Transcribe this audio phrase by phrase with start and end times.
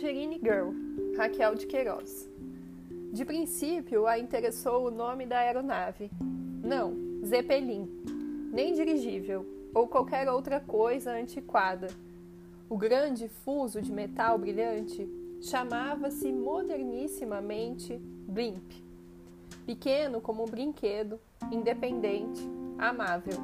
[0.00, 0.70] Tangerine Girl,
[1.14, 2.26] Raquel de Queiroz.
[3.12, 6.10] De princípio, a interessou o nome da aeronave.
[6.64, 7.86] Não, Zeppelin,
[8.50, 9.44] nem dirigível,
[9.74, 11.88] ou qualquer outra coisa antiquada.
[12.66, 15.06] O grande fuso de metal brilhante
[15.42, 18.72] chamava-se modernissimamente Blimp.
[19.66, 21.20] Pequeno como um brinquedo,
[21.52, 22.40] independente,
[22.78, 23.36] amável.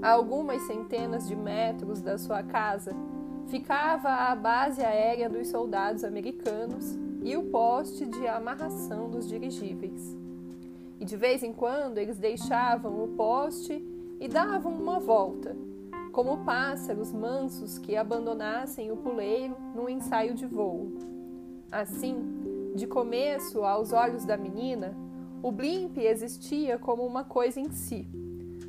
[0.00, 2.92] A algumas centenas de metros da sua casa
[3.48, 10.16] ficava a base aérea dos soldados americanos e o poste de amarração dos dirigíveis.
[10.98, 13.84] E de vez em quando eles deixavam o poste
[14.18, 15.56] e davam uma volta,
[16.12, 20.92] como pássaros mansos que abandonassem o puleiro num ensaio de voo.
[21.70, 24.96] Assim, de começo, aos olhos da menina,
[25.42, 28.08] o blimp existia como uma coisa em si,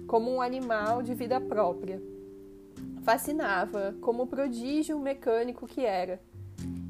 [0.06, 2.02] como um animal de vida própria
[3.08, 6.20] fascinava como prodígio mecânico que era.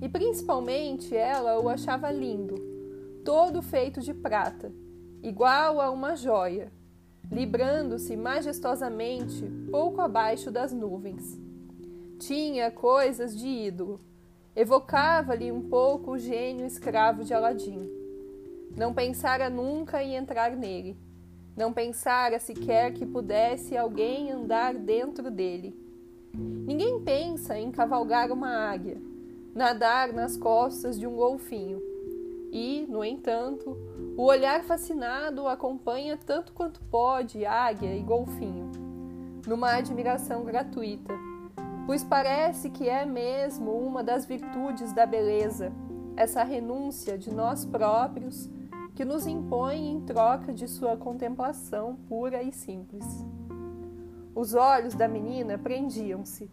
[0.01, 2.55] E principalmente ela o achava lindo,
[3.23, 4.73] todo feito de prata,
[5.21, 6.71] igual a uma joia,
[7.31, 11.39] librando-se majestosamente pouco abaixo das nuvens.
[12.17, 13.99] Tinha coisas de ídolo,
[14.55, 17.87] evocava-lhe um pouco o gênio escravo de Aladim.
[18.75, 20.97] Não pensara nunca em entrar nele,
[21.55, 25.85] não pensara sequer que pudesse alguém andar dentro dele
[26.37, 29.01] Ninguém pensa em cavalgar uma águia,
[29.55, 31.81] nadar nas costas de um golfinho.
[32.51, 33.75] E, no entanto,
[34.15, 38.71] o olhar fascinado acompanha tanto quanto pode águia e golfinho,
[39.45, 41.13] numa admiração gratuita,
[41.85, 45.71] pois parece que é mesmo uma das virtudes da beleza,
[46.15, 48.49] essa renúncia de nós próprios
[48.95, 53.05] que nos impõe em troca de sua contemplação pura e simples.
[54.37, 56.47] Os olhos da menina prendiam-se,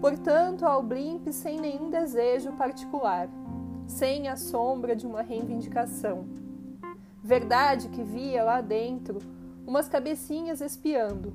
[0.00, 3.28] portanto, ao blimp sem nenhum desejo particular,
[3.86, 6.26] sem a sombra de uma reivindicação.
[7.22, 9.20] Verdade que via lá dentro
[9.64, 11.32] umas cabecinhas espiando,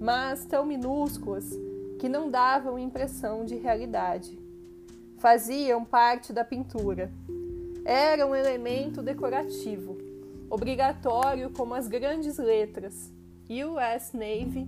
[0.00, 1.44] mas tão minúsculas
[1.98, 4.40] que não davam impressão de realidade.
[5.18, 7.12] Faziam parte da pintura.
[7.84, 9.98] Era um elemento decorativo,
[10.48, 13.12] obrigatório como as grandes letras
[13.50, 14.66] US Navy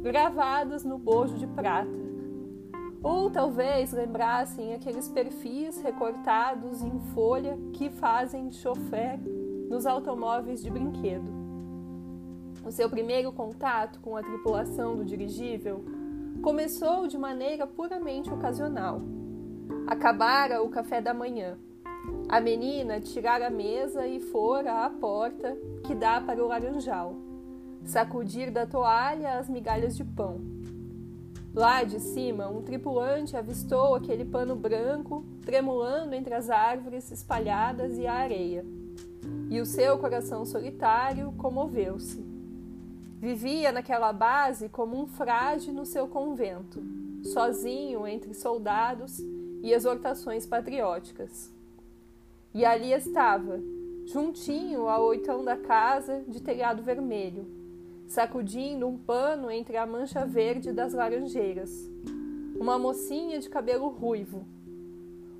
[0.00, 1.90] gravadas no bojo de prata.
[3.02, 9.18] Ou talvez lembrassem aqueles perfis recortados em folha que fazem de chofer
[9.68, 11.30] nos automóveis de brinquedo.
[12.64, 15.84] O seu primeiro contato com a tripulação do dirigível
[16.42, 19.00] começou de maneira puramente ocasional.
[19.86, 21.58] Acabara o café da manhã.
[22.28, 27.29] A menina tirara a mesa e fora à porta que dá para o laranjal
[27.84, 30.40] sacudir da toalha as migalhas de pão.
[31.52, 38.06] Lá de cima, um tripulante avistou aquele pano branco tremulando entre as árvores espalhadas e
[38.06, 38.64] a areia.
[39.50, 42.24] E o seu coração solitário comoveu-se.
[43.18, 46.80] Vivia naquela base como um frade no seu convento,
[47.24, 49.18] sozinho entre soldados
[49.62, 51.52] e exortações patrióticas.
[52.54, 53.60] E ali estava,
[54.06, 57.59] juntinho ao oitão da casa de telhado vermelho,
[58.10, 61.70] sacudindo um pano entre a mancha verde das laranjeiras.
[62.58, 64.44] Uma mocinha de cabelo ruivo.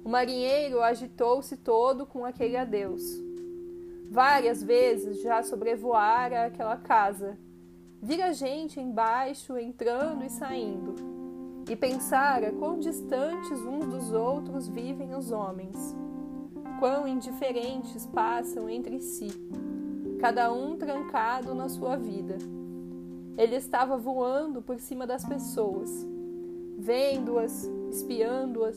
[0.05, 3.03] O marinheiro agitou-se todo com aquele adeus.
[4.09, 7.37] Várias vezes já sobrevoara aquela casa.
[8.01, 10.95] Vira gente embaixo entrando e saindo.
[11.69, 15.97] E pensara quão distantes uns dos outros vivem os homens.
[16.79, 19.29] Quão indiferentes passam entre si,
[20.21, 22.39] cada um trancado na sua vida.
[23.41, 26.07] Ele estava voando por cima das pessoas,
[26.77, 28.77] vendo-as, espiando-as,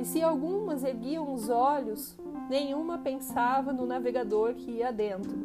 [0.00, 2.18] e se algumas erguiam os olhos,
[2.50, 5.38] nenhuma pensava no navegador que ia dentro.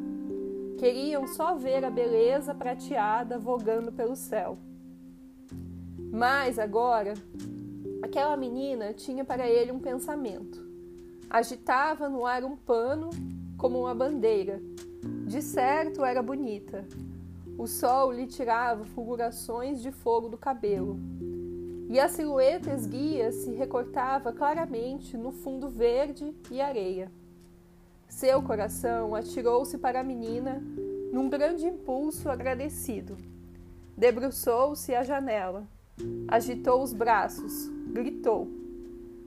[0.79, 4.57] Queriam só ver a beleza prateada vogando pelo céu.
[6.11, 7.13] Mas agora,
[8.01, 10.67] aquela menina tinha para ele um pensamento.
[11.29, 13.11] Agitava no ar um pano
[13.55, 14.59] como uma bandeira.
[15.27, 16.87] De certo era bonita,
[17.61, 20.97] o sol lhe tirava fulgurações de fogo do cabelo,
[21.91, 27.11] e a silhueta esguia se recortava claramente no fundo verde e areia.
[28.09, 30.59] Seu coração atirou-se para a menina
[31.13, 33.15] num grande impulso agradecido.
[33.95, 35.67] Debruçou-se à janela,
[36.27, 38.47] agitou os braços, gritou: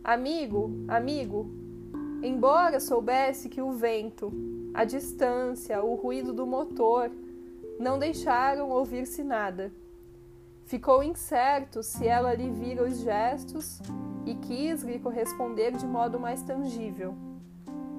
[0.02, 1.48] Amigo, amigo!
[2.20, 4.32] Embora soubesse que o vento,
[4.75, 7.12] a distância, o ruído do motor
[7.79, 9.73] não deixaram ouvir-se nada.
[10.65, 13.81] Ficou incerto se ela lhe vira os gestos
[14.25, 17.15] e quis lhe corresponder de modo mais tangível.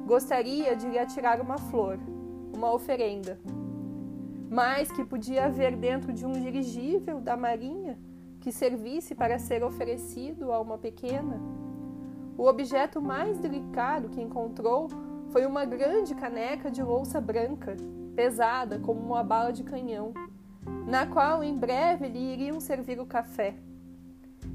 [0.05, 1.99] Gostaria de lhe atirar uma flor,
[2.53, 3.39] uma oferenda,
[4.49, 7.99] mas que podia haver dentro de um dirigível da marinha
[8.39, 11.39] que servisse para ser oferecido a uma pequena.
[12.37, 14.87] O objeto mais delicado que encontrou
[15.31, 17.75] foi uma grande caneca de louça branca,
[18.15, 20.13] pesada como uma bala de canhão,
[20.87, 23.55] na qual em breve lhe iriam servir o café.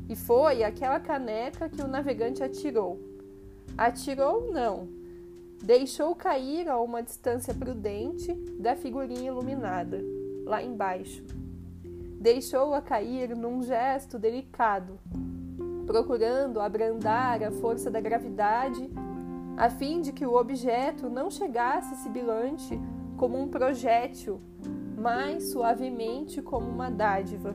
[0.08, 3.00] E foi aquela caneca que o navegante atirou.
[3.76, 4.88] Atirou, não.
[5.62, 10.00] Deixou cair a uma distância prudente da figurinha iluminada,
[10.44, 11.22] lá embaixo
[12.20, 15.00] deixou-a cair num gesto delicado,
[15.86, 18.90] procurando abrandar a força da gravidade,
[19.56, 22.78] a fim de que o objeto não chegasse sibilante
[23.20, 24.40] como um projétil,
[24.96, 27.54] mas suavemente como uma dádiva.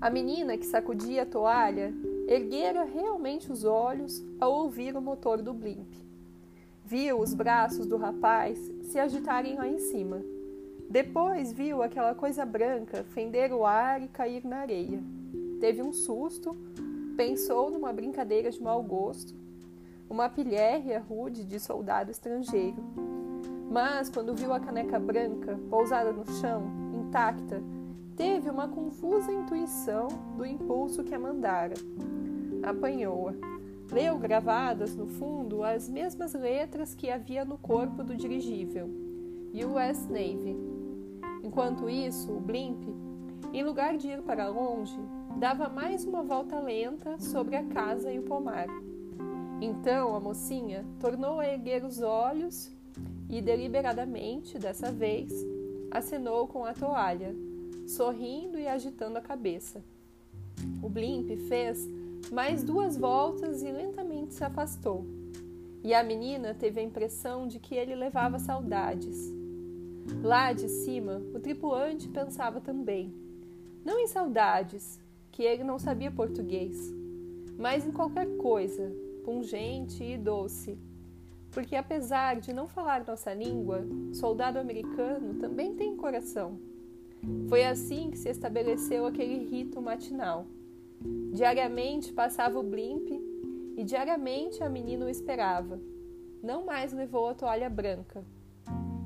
[0.00, 1.92] A menina que sacudia a toalha
[2.26, 5.92] erguera realmente os olhos ao ouvir o motor do blimp.
[6.82, 10.22] Viu os braços do rapaz se agitarem lá em cima.
[10.88, 14.98] Depois viu aquela coisa branca fender o ar e cair na areia.
[15.60, 16.56] Teve um susto,
[17.16, 19.34] pensou numa brincadeira de mau gosto,
[20.08, 22.76] uma pilhéria rude de soldado estrangeiro.
[23.70, 26.62] Mas quando viu a caneca branca pousada no chão,
[26.94, 27.62] intacta,
[28.14, 31.74] teve uma confusa intuição do impulso que a mandara
[32.62, 33.34] apanhou-a.
[33.90, 38.88] Leu gravadas no fundo as mesmas letras que havia no corpo do dirigível,
[39.54, 40.56] US Navy.
[41.42, 42.82] Enquanto isso, o blimp,
[43.52, 44.98] em lugar de ir para longe,
[45.38, 48.66] dava mais uma volta lenta sobre a casa e o pomar.
[49.60, 52.70] Então a mocinha tornou a erguer os olhos
[53.28, 55.30] e, deliberadamente, dessa vez,
[55.90, 57.34] acenou com a toalha,
[57.86, 59.84] sorrindo e agitando a cabeça.
[60.82, 61.86] O blimp fez
[62.32, 65.04] mais duas voltas e lentamente se afastou.
[65.84, 69.30] E a menina teve a impressão de que ele levava saudades.
[70.22, 73.12] Lá de cima, o tripulante pensava também,
[73.84, 74.98] não em saudades,
[75.36, 76.90] que ele não sabia português,
[77.58, 78.90] mas em qualquer coisa,
[79.22, 80.78] pungente e doce.
[81.50, 83.84] Porque apesar de não falar nossa língua,
[84.14, 86.58] soldado americano também tem coração.
[87.50, 90.46] Foi assim que se estabeleceu aquele rito matinal.
[91.34, 93.06] Diariamente passava o blimp
[93.76, 95.78] e diariamente a menina o esperava.
[96.42, 98.24] Não mais levou a toalha branca.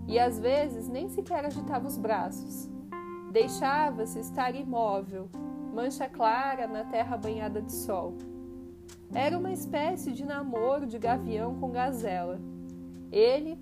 [0.07, 2.71] E às vezes nem sequer agitava os braços.
[3.33, 5.29] Deixava-se estar imóvel,
[5.73, 8.15] mancha clara na terra banhada de sol.
[9.13, 12.41] Era uma espécie de namoro de gavião com gazela.
[13.11, 13.59] Ele,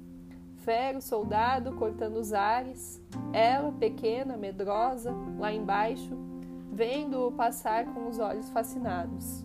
[0.57, 3.01] fero soldado cortando os ares,
[3.33, 6.17] ela, pequena, medrosa, lá embaixo,
[6.71, 9.45] vendo-o passar com os olhos fascinados.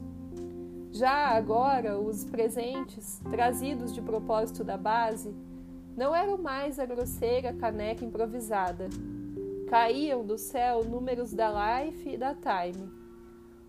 [0.92, 5.34] Já agora, os presentes, trazidos de propósito da base,
[5.96, 8.90] não eram mais a grosseira caneca improvisada.
[9.74, 11.50] Caíam do céu números da
[11.82, 12.92] Life e da Time,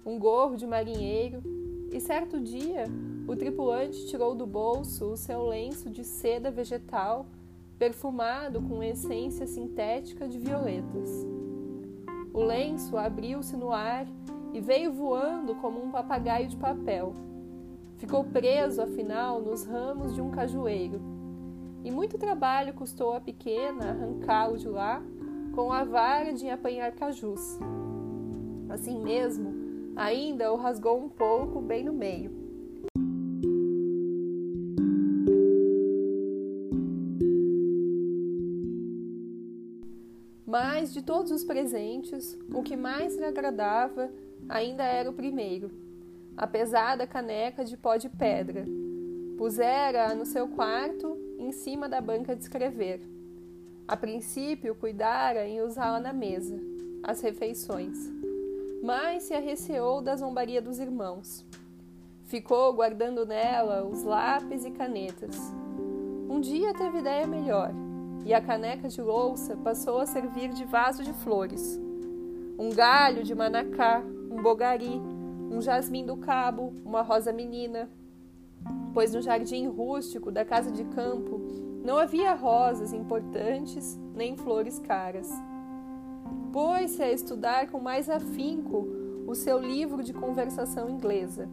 [0.04, 1.42] um gorro de marinheiro,
[1.90, 2.84] e certo dia
[3.26, 7.24] o tripulante tirou do bolso o seu lenço de seda vegetal
[7.78, 11.08] perfumado com essência sintética de violetas.
[12.34, 14.06] O lenço abriu-se no ar
[14.52, 17.14] e veio voando como um papagaio de papel.
[17.96, 21.00] Ficou preso, afinal, nos ramos de um cajueiro.
[21.82, 25.02] E muito trabalho custou à pequena arrancá-lo de lá
[25.54, 27.58] com a vara de apanhar cajus.
[28.68, 29.54] Assim mesmo,
[29.94, 32.32] ainda o rasgou um pouco bem no meio.
[40.44, 44.10] Mas de todos os presentes, o que mais lhe agradava
[44.48, 45.70] ainda era o primeiro,
[46.36, 48.64] a pesada caneca de pó de pedra.
[49.38, 53.13] Pusera-a no seu quarto, em cima da banca de escrever.
[53.86, 56.58] A princípio, cuidara em usá-la na mesa,
[57.02, 57.98] às refeições,
[58.82, 61.44] mas se arreceou da zombaria dos irmãos.
[62.24, 65.36] Ficou guardando nela os lápis e canetas.
[66.30, 67.72] Um dia teve ideia melhor
[68.24, 71.78] e a caneca de louça passou a servir de vaso de flores.
[72.58, 74.98] Um galho de manacá, um bogari,
[75.50, 77.90] um jasmim do cabo, uma rosa menina.
[78.94, 85.30] Pois no jardim rústico da casa de campo não havia rosas importantes nem flores caras.
[86.50, 88.88] Pôs-se a estudar com mais afinco
[89.26, 91.48] o seu livro de conversação inglesa.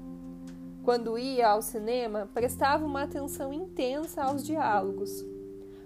[0.83, 5.25] Quando ia ao cinema, prestava uma atenção intensa aos diálogos,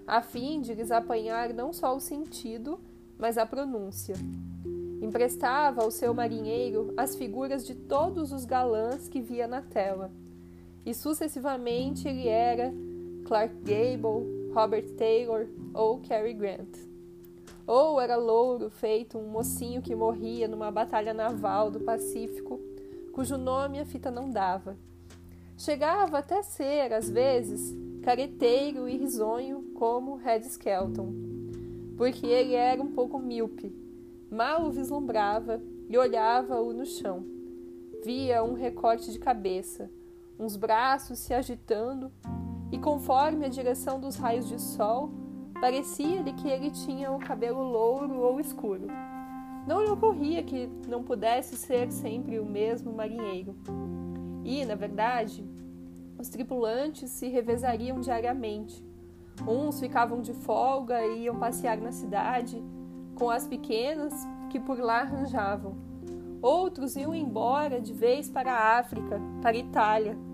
[0.06, 2.78] a fim de lhes apanhar não só o sentido,
[3.18, 4.14] mas a pronúncia.
[5.02, 10.10] Emprestava ao seu marinheiro as figuras de todos os galãs que via na tela,
[10.84, 12.72] e sucessivamente ele era
[13.24, 16.78] Clark Gable, Robert Taylor ou Cary Grant.
[17.66, 22.58] Ou era louro, feito um mocinho que morria numa batalha naval do Pacífico,
[23.12, 24.74] cujo nome a fita não dava.
[25.58, 31.12] Chegava até ser, às vezes, careteiro e risonho como Red Skelton,
[31.98, 33.70] porque ele era um pouco míope,
[34.30, 37.26] mal o vislumbrava e olhava-o no chão.
[38.02, 39.90] Via um recorte de cabeça,
[40.38, 42.10] uns braços se agitando,
[42.76, 45.10] e conforme a direção dos raios de sol,
[45.58, 48.86] parecia-lhe que ele tinha o cabelo louro ou escuro.
[49.66, 53.56] Não lhe ocorria que não pudesse ser sempre o mesmo marinheiro.
[54.44, 55.42] E, na verdade,
[56.18, 58.84] os tripulantes se revezariam diariamente.
[59.48, 62.62] Uns ficavam de folga e iam passear na cidade
[63.14, 64.12] com as pequenas
[64.50, 65.74] que por lá arranjavam.
[66.42, 70.25] Outros iam embora de vez para a África, para a Itália.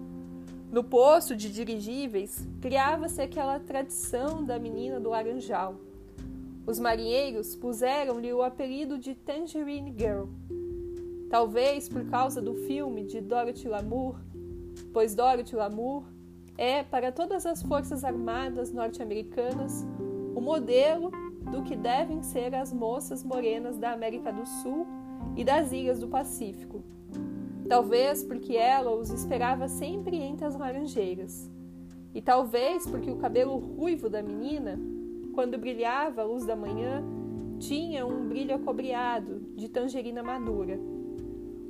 [0.72, 5.76] No posto de dirigíveis, criava-se aquela tradição da menina do laranjal.
[6.66, 10.26] Os marinheiros puseram-lhe o apelido de Tangerine Girl
[11.32, 14.16] talvez por causa do filme de Dorothy Lamour,
[14.92, 16.04] pois Dorothy Lamour
[16.58, 19.82] é, para todas as forças armadas norte-americanas,
[20.36, 21.10] o modelo
[21.50, 24.86] do que devem ser as moças morenas da América do Sul
[25.34, 26.84] e das ilhas do Pacífico.
[27.72, 31.50] Talvez porque ela os esperava sempre entre as laranjeiras.
[32.14, 34.78] E talvez porque o cabelo ruivo da menina,
[35.32, 37.02] quando brilhava à luz da manhã,
[37.58, 40.78] tinha um brilho acobreado de tangerina madura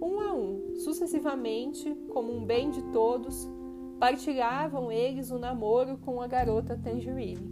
[0.02, 3.48] um a um, sucessivamente, como um bem de todos,
[4.00, 7.48] partilhavam eles o namoro com a garota Tangerine.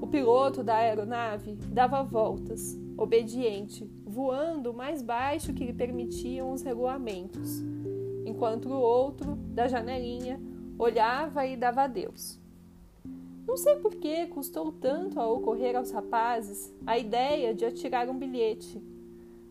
[0.00, 7.62] O piloto da aeronave dava voltas, obediente, voando mais baixo que lhe permitiam os regulamentos,
[8.24, 10.40] enquanto o outro, da janelinha,
[10.78, 12.40] olhava e dava adeus.
[13.46, 18.18] Não sei por que custou tanto a ocorrer aos rapazes a ideia de atirar um
[18.18, 18.82] bilhete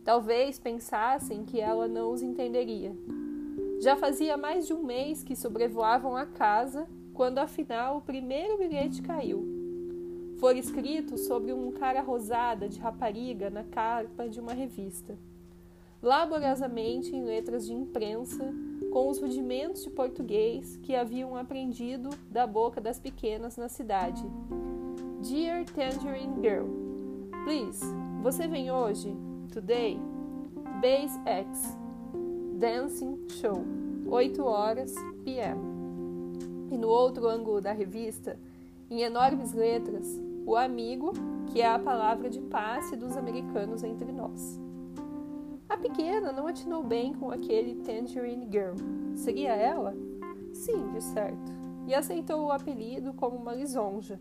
[0.03, 2.93] Talvez pensassem que ela não os entenderia.
[3.79, 9.01] Já fazia mais de um mês que sobrevoavam a casa quando afinal o primeiro bilhete
[9.01, 9.52] caiu.
[10.43, 15.17] Foi escrito sobre um cara rosada de rapariga na capa de uma revista.
[16.01, 18.53] Laboriosamente em letras de imprensa,
[18.91, 24.21] com os rudimentos de português que haviam aprendido da boca das pequenas na cidade.
[25.21, 26.67] Dear Tangerine Girl,
[27.45, 27.81] please,
[28.21, 29.15] você vem hoje?
[29.50, 29.97] Today,
[30.81, 31.77] Base X,
[32.59, 33.63] Dancing Show,
[34.09, 35.62] 8 horas p.m.
[36.69, 38.38] E no outro ângulo da revista,
[38.91, 41.13] em enormes letras, o amigo,
[41.47, 44.59] que é a palavra de passe dos americanos entre nós.
[45.69, 48.75] A pequena não atinou bem com aquele Tangerine Girl.
[49.15, 49.95] Seria ela?
[50.53, 51.51] Sim, de certo.
[51.88, 54.19] E aceitou o apelido como uma lisonja.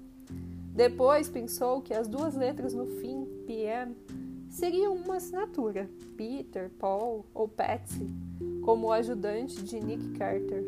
[0.74, 3.94] Depois pensou que as duas letras no fim, PM,
[4.48, 8.06] seriam uma assinatura, Peter, Paul ou Patsy,
[8.62, 10.64] como o ajudante de Nick Carter.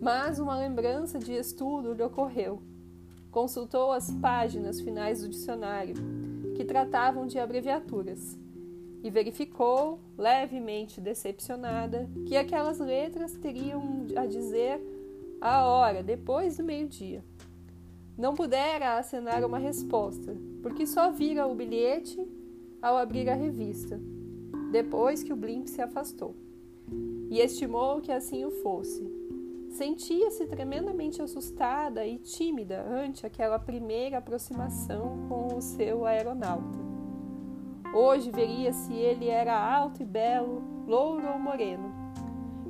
[0.00, 2.60] Mas uma lembrança de estudo lhe ocorreu.
[3.36, 5.94] Consultou as páginas finais do dicionário,
[6.54, 8.34] que tratavam de abreviaturas,
[9.04, 14.80] e verificou, levemente decepcionada, que aquelas letras teriam a dizer
[15.38, 17.22] a hora depois do meio-dia.
[18.16, 22.18] Não pudera acenar uma resposta, porque só vira o bilhete
[22.80, 24.00] ao abrir a revista,
[24.72, 26.34] depois que o Blimp se afastou,
[27.28, 29.15] e estimou que assim o fosse.
[29.76, 36.78] Sentia-se tremendamente assustada e tímida ante aquela primeira aproximação com o seu aeronauta.
[37.94, 41.92] Hoje veria se ele era alto e belo, louro ou moreno.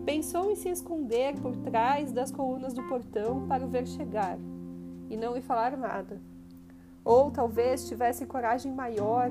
[0.05, 4.37] Pensou em se esconder por trás das colunas do portão para o ver chegar
[5.09, 6.21] e não lhe falar nada.
[7.05, 9.31] Ou talvez tivesse coragem maior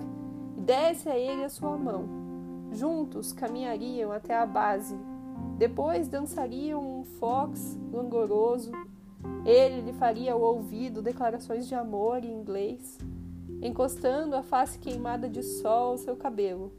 [0.55, 2.07] desse a ele a sua mão.
[2.71, 4.97] Juntos caminhariam até a base.
[5.57, 8.71] Depois dançariam um fox langoroso.
[9.45, 12.97] Ele lhe faria ao ouvido declarações de amor em inglês,
[13.61, 16.71] encostando a face queimada de sol ao seu cabelo.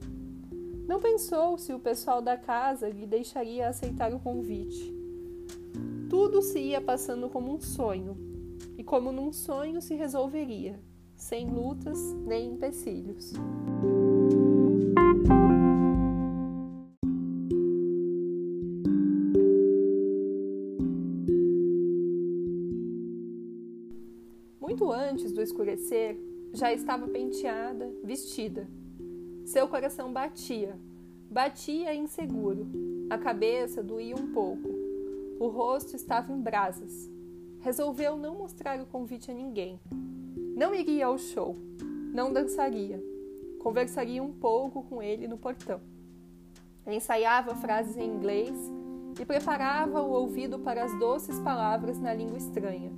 [0.86, 4.94] Não pensou se o pessoal da casa lhe deixaria aceitar o convite.
[6.08, 8.16] Tudo se ia passando como um sonho,
[8.78, 10.78] e como num sonho se resolveria
[11.16, 13.32] sem lutas nem empecilhos.
[25.46, 26.18] Escurecer,
[26.52, 28.68] já estava penteada, vestida.
[29.44, 30.76] Seu coração batia,
[31.30, 32.66] batia inseguro.
[33.08, 34.68] A cabeça doía um pouco.
[35.38, 37.10] O rosto estava em brasas.
[37.60, 39.80] Resolveu não mostrar o convite a ninguém.
[40.56, 41.56] Não iria ao show,
[42.12, 43.02] não dançaria.
[43.60, 45.80] Conversaria um pouco com ele no portão.
[46.86, 48.54] Ensaiava frases em inglês
[49.20, 52.92] e preparava o ouvido para as doces palavras na língua estranha.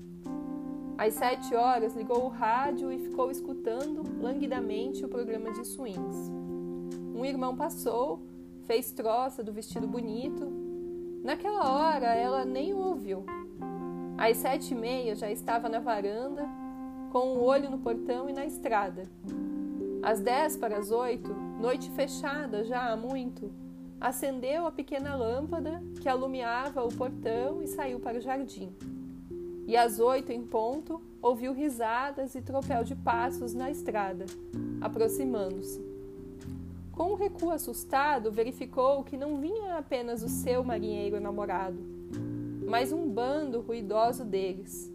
[0.99, 6.29] Às sete horas, ligou o rádio e ficou escutando languidamente o programa de swings.
[7.15, 8.21] Um irmão passou,
[8.65, 10.51] fez troça do vestido bonito.
[11.23, 13.25] Naquela hora, ela nem o ouviu.
[14.17, 16.45] Às sete e meia, já estava na varanda,
[17.13, 19.05] com o um olho no portão e na estrada.
[20.03, 23.53] Às dez para as oito, noite fechada já há muito,
[24.01, 28.75] acendeu a pequena lâmpada que alumiava o portão e saiu para o jardim
[29.69, 34.25] e às oito em ponto ouviu risadas e tropel de passos na estrada,
[34.81, 35.79] aproximando-se.
[36.91, 41.79] Com um recuo assustado, verificou que não vinha apenas o seu marinheiro namorado,
[42.67, 44.91] mas um bando ruidoso deles.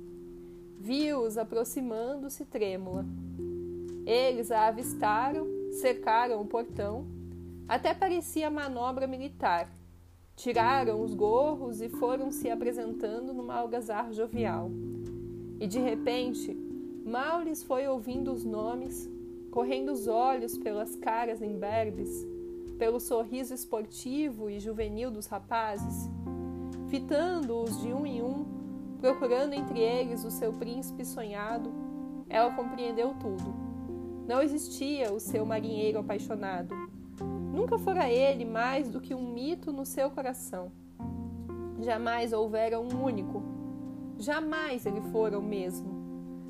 [0.79, 3.05] Viu-os aproximando-se trêmula.
[4.07, 7.05] Eles a avistaram, cercaram o portão,
[7.67, 9.69] até parecia manobra militar
[10.35, 14.71] Tiraram os gorros e foram se apresentando numa algazarra jovial.
[15.59, 16.53] E de repente,
[17.05, 19.09] mal lhes foi ouvindo os nomes,
[19.51, 22.27] correndo os olhos pelas caras imberbes,
[22.79, 26.09] pelo sorriso esportivo e juvenil dos rapazes,
[26.89, 28.45] fitando-os de um em um,
[28.99, 31.71] procurando entre eles o seu príncipe sonhado,
[32.27, 33.53] ela compreendeu tudo.
[34.27, 36.73] Não existia o seu marinheiro apaixonado
[37.53, 40.71] Nunca fora ele mais do que um mito no seu coração.
[41.79, 43.43] Jamais houvera um único.
[44.17, 45.93] Jamais ele fora o mesmo.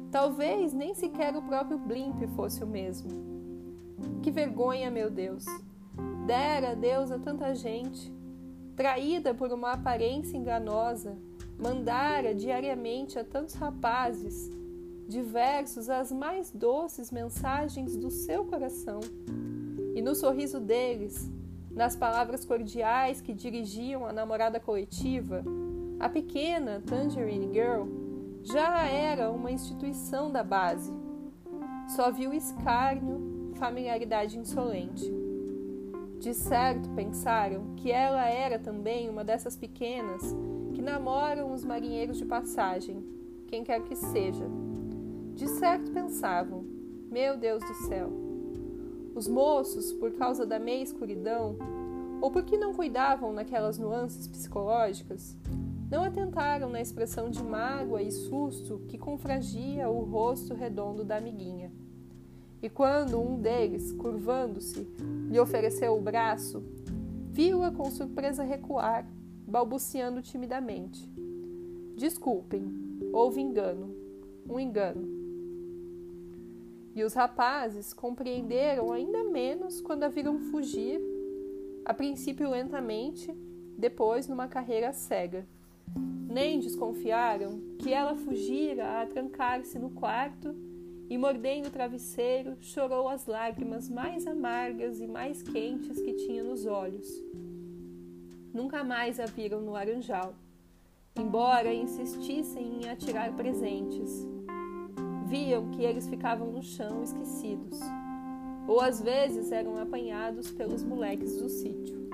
[0.10, 3.10] Talvez nem sequer o próprio Blimp fosse o mesmo.
[4.21, 5.43] Que vergonha, meu Deus!
[6.25, 8.10] Dera Deus a tanta gente,
[8.73, 11.17] traída por uma aparência enganosa,
[11.60, 14.49] mandara diariamente a tantos rapazes
[15.06, 19.01] diversos as mais doces mensagens do seu coração
[19.93, 21.32] e no sorriso deles,
[21.71, 25.43] nas palavras cordiais que dirigiam a namorada coletiva,
[25.99, 27.88] a pequena Tangerine Girl
[28.43, 30.93] já era uma instituição da base.
[31.95, 35.12] Só viu escárnio, familiaridade insolente.
[36.19, 40.36] De certo pensaram que ela era também uma dessas pequenas
[40.73, 43.03] que namoram os marinheiros de passagem,
[43.47, 44.45] quem quer que seja.
[45.36, 46.65] De certo pensavam:
[47.12, 48.10] Meu Deus do céu,
[49.15, 51.58] os moços, por causa da meia escuridão,
[52.21, 55.38] ou porque não cuidavam naquelas nuances psicológicas,
[55.91, 61.71] não atentaram na expressão de mágoa e susto que confragia o rosto redondo da amiguinha.
[62.62, 64.88] E quando um deles, curvando-se,
[65.30, 66.63] lhe ofereceu o braço,
[67.30, 69.06] viu-a com surpresa recuar,
[69.45, 71.12] balbuciando timidamente:
[71.95, 72.63] Desculpem,
[73.12, 73.93] houve engano,
[74.49, 75.12] um engano.
[76.95, 81.01] E os rapazes compreenderam ainda menos quando a viram fugir,
[81.84, 83.34] a princípio lentamente,
[83.77, 85.45] depois numa carreira cega.
[86.29, 90.56] Nem desconfiaram que ela fugira a trancar-se no quarto
[91.10, 96.65] e, mordendo o travesseiro, chorou as lágrimas mais amargas e mais quentes que tinha nos
[96.65, 97.08] olhos.
[98.53, 100.36] Nunca mais a viram no laranjal,
[101.15, 104.33] embora insistissem em atirar presentes
[105.34, 107.80] viam que eles ficavam no chão esquecidos,
[108.67, 112.08] ou às vezes eram apanhados pelos moleques do sítio.